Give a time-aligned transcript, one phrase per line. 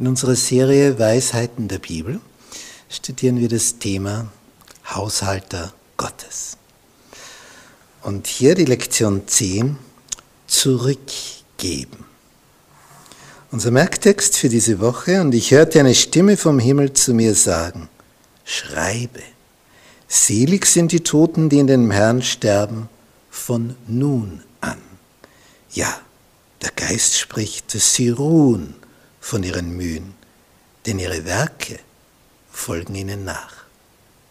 [0.00, 2.20] In unserer Serie Weisheiten der Bibel
[2.88, 4.30] studieren wir das Thema
[4.88, 6.56] Haushalter Gottes.
[8.02, 9.76] Und hier die Lektion 10,
[10.46, 12.04] zurückgeben.
[13.50, 17.88] Unser Merktext für diese Woche, und ich hörte eine Stimme vom Himmel zu mir sagen,
[18.44, 19.22] schreibe,
[20.06, 22.88] selig sind die Toten, die in dem Herrn sterben,
[23.30, 24.78] von nun an.
[25.72, 25.92] Ja,
[26.62, 28.74] der Geist spricht, dass sie ruhen
[29.28, 30.14] von ihren Mühen,
[30.86, 31.78] denn ihre Werke
[32.50, 33.52] folgen ihnen nach.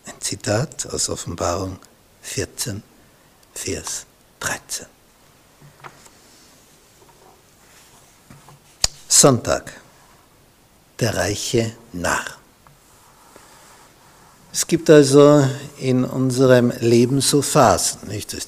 [0.08, 1.78] Ein Zitat aus Offenbarung
[2.24, 2.82] 14,
[3.54, 4.08] Vers
[4.40, 4.88] 13.
[9.08, 9.72] Sonntag,
[11.00, 12.26] der reiche Narr.
[14.52, 18.34] Es gibt also in unserem Leben so Phasen, nicht?
[18.34, 18.40] Du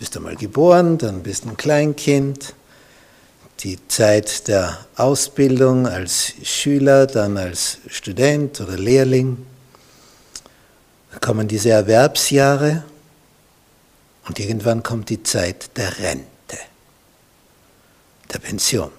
[0.00, 2.54] bist einmal geboren, dann bist du ein Kleinkind,
[3.60, 9.46] die Zeit der Ausbildung als Schüler, dann als Student oder Lehrling.
[11.10, 12.84] Dann kommen diese Erwerbsjahre
[14.26, 16.58] und irgendwann kommt die Zeit der Rente,
[18.32, 18.90] der Pension.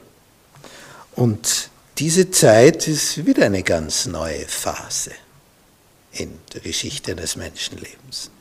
[1.16, 5.12] Und diese Zeit ist wieder eine ganz neue Phase
[6.12, 8.32] in der Geschichte des Menschenlebens.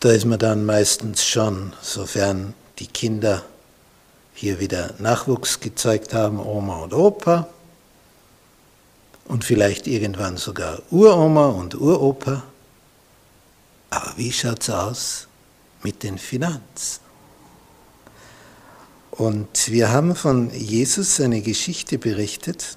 [0.00, 3.44] Da ist man dann meistens schon, sofern die Kinder
[4.34, 7.46] hier wieder Nachwuchs gezeigt haben, Oma und Opa
[9.26, 12.42] und vielleicht irgendwann sogar Uroma und Uropa.
[13.90, 15.28] Aber wie schaut es aus
[15.84, 17.00] mit den Finanzen?
[19.12, 22.76] Und wir haben von Jesus eine Geschichte berichtet.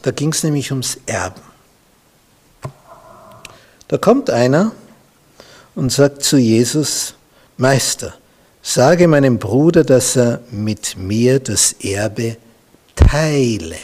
[0.00, 1.42] Da ging es nämlich ums Erben.
[3.88, 4.72] Da kommt einer
[5.74, 7.14] und sagt zu Jesus,
[7.58, 8.14] Meister,
[8.68, 12.36] sage meinem Bruder, dass er mit mir das Erbe
[12.94, 13.76] teile.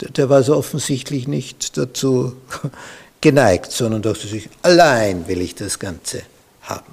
[0.00, 2.36] Der war so offensichtlich nicht dazu
[3.22, 6.22] geneigt, sondern dachte sich, allein will ich das Ganze
[6.62, 6.92] haben.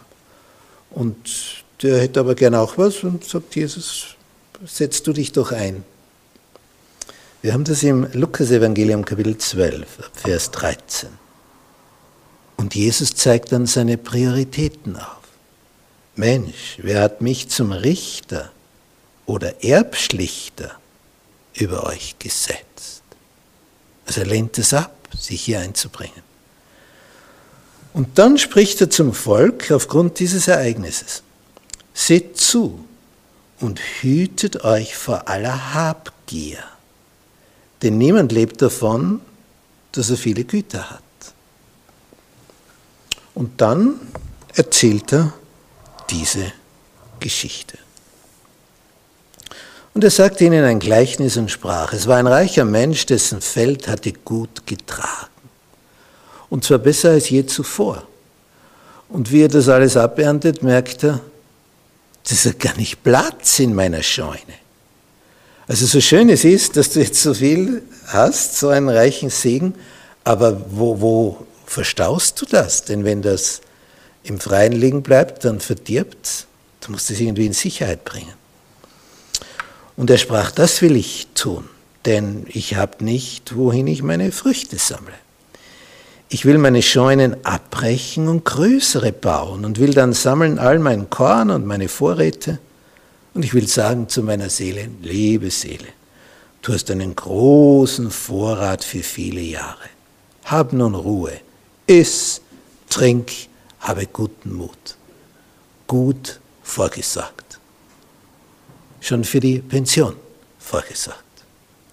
[0.91, 1.17] Und
[1.81, 4.15] der hätte aber gern auch was und sagt Jesus,
[4.65, 5.83] setz du dich doch ein.
[7.41, 11.09] Wir haben das im Lukas-Evangelium Kapitel 12, Vers 13.
[12.55, 15.16] Und Jesus zeigt dann seine Prioritäten auf.
[16.17, 18.51] Mensch, wer hat mich zum Richter
[19.27, 20.71] oder Erbschlichter
[21.53, 23.03] über euch gesetzt?
[24.07, 26.23] Also er lehnt es ab, sich hier einzubringen.
[27.93, 31.21] Und dann spricht er zum Volk aufgrund dieses Ereignisses.
[31.93, 32.83] Seht zu
[33.59, 36.63] und hütet euch vor aller Habgier,
[37.83, 39.21] denn niemand lebt davon,
[39.91, 41.01] dass er viele Güter hat.
[43.35, 43.99] Und dann
[44.55, 45.33] erzählt er
[46.09, 46.51] diese
[47.19, 47.77] Geschichte.
[49.93, 53.87] Und er sagte ihnen ein Gleichnis und sprach, es war ein reicher Mensch, dessen Feld
[53.87, 55.31] hatte gut getragen.
[56.49, 58.03] Und zwar besser als je zuvor.
[59.09, 61.19] Und wie er das alles aberntet, merkt er,
[62.29, 64.37] das hat gar nicht Platz in meiner Scheune.
[65.67, 69.75] Also so schön es ist, dass du jetzt so viel hast, so einen reichen Segen,
[70.23, 72.83] aber wo, wo verstaust du das?
[72.83, 73.61] Denn wenn das
[74.27, 76.47] im Freien liegen bleibt, dann verdirbt
[76.87, 78.33] Du musst es irgendwie in Sicherheit bringen.
[79.97, 81.65] Und er sprach, das will ich tun,
[82.05, 85.13] denn ich habe nicht, wohin ich meine Früchte sammle.
[86.29, 91.49] Ich will meine Scheunen abbrechen und größere bauen und will dann sammeln all mein Korn
[91.49, 92.59] und meine Vorräte.
[93.33, 95.87] Und ich will sagen zu meiner Seele, liebe Seele,
[96.61, 99.89] du hast einen großen Vorrat für viele Jahre.
[100.45, 101.33] Hab nun Ruhe,
[101.85, 102.41] iss,
[102.89, 103.31] trink,
[103.87, 104.97] habe guten Mut.
[105.87, 107.59] Gut vorgesagt.
[108.99, 110.15] Schon für die Pension
[110.59, 111.23] vorgesagt.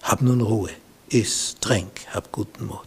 [0.01, 0.71] Hab nun Ruhe,
[1.07, 2.81] iss, trink, hab guten Mut.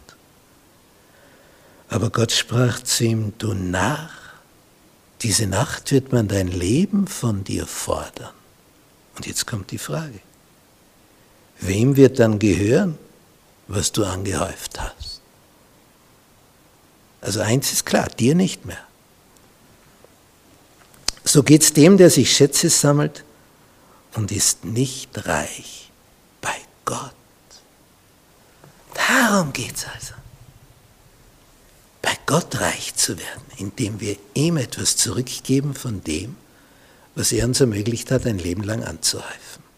[1.89, 4.11] Aber Gott sprach zu ihm, du Narr,
[5.21, 8.33] diese Nacht wird man dein Leben von dir fordern.
[9.15, 10.19] Und jetzt kommt die Frage,
[11.59, 12.97] wem wird dann gehören,
[13.67, 15.21] was du angehäuft hast?
[17.21, 18.88] Also eins ist klar, dir nicht mehr.
[21.31, 23.23] So geht es dem, der sich Schätze sammelt
[24.15, 25.91] und ist nicht reich
[26.41, 26.55] bei
[26.85, 27.13] Gott.
[28.95, 30.15] Darum geht es also.
[32.01, 36.35] Bei Gott reich zu werden, indem wir ihm etwas zurückgeben von dem,
[37.13, 39.68] was er uns ermöglicht hat, ein Leben lang anzuhäufen.